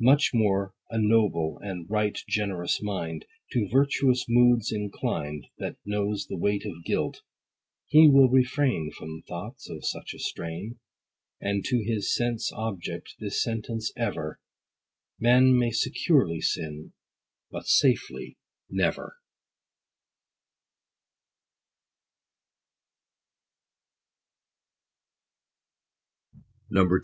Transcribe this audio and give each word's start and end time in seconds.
Much 0.00 0.32
more 0.34 0.74
a 0.90 0.98
noble, 0.98 1.60
and 1.62 1.88
right 1.88 2.22
generous 2.28 2.82
mind, 2.82 3.24
To 3.52 3.68
virtuous 3.70 4.24
moods 4.28 4.72
inclined 4.72 5.46
That 5.58 5.76
knows 5.84 6.26
the 6.26 6.36
weight 6.36 6.66
of 6.66 6.82
guilt; 6.84 7.22
he 7.86 8.08
will 8.08 8.28
refrain 8.28 8.90
From 8.90 9.22
thoughts 9.28 9.70
of 9.70 9.86
such 9.86 10.12
a 10.12 10.18
strain, 10.18 10.80
And 11.40 11.64
to 11.66 11.84
his 11.84 12.12
sense 12.12 12.50
object 12.52 13.14
this 13.20 13.40
sentence 13.44 13.92
ever, 13.96 14.40
"Man 15.20 15.56
may 15.56 15.70
securely 15.70 16.40
sin, 16.40 16.92
but 17.52 17.68
safely 17.68 18.38
never." 18.68 19.18